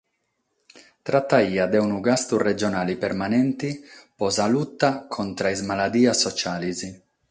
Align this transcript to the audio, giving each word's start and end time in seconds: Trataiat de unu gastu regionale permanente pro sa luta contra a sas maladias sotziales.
Trataiat 1.09 1.75
de 1.75 1.83
unu 1.89 1.99
gastu 2.07 2.41
regionale 2.45 2.97
permanente 3.05 3.71
pro 4.17 4.33
sa 4.39 4.51
luta 4.57 4.89
contra 5.17 5.49
a 5.49 5.55
sas 5.57 5.67
maladias 5.73 6.29
sotziales. 6.29 6.87